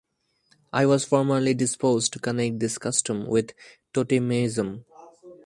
[0.73, 3.53] I was formerly disposed to connect this custom with
[3.93, 4.83] totemism.